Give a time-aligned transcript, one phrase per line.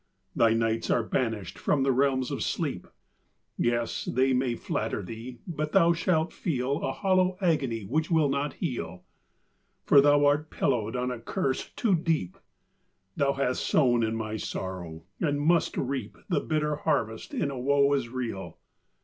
[0.35, 2.87] Thy nights are banished from the realms of sleep:
[3.55, 4.03] Yes!
[4.05, 9.03] they may flatter thee, but thou shall feel A hollow agony which will not heal,
[9.85, 12.35] For thou art pillowed on a curse too deep;
[13.15, 17.93] Thou hast sown in my sorrow, and must reap The bitter harvest in a woe
[17.93, 18.57] as real!